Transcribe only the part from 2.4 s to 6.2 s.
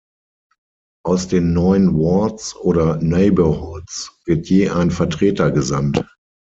oder Neighborhoods wird je ein Vertreter gesandt.